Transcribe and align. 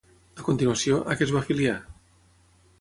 A 0.39 0.45
continuació, 0.47 0.97
a 1.15 1.19
què 1.19 1.27
es 1.29 1.35
va 1.37 1.45
afiliar? 1.45 1.77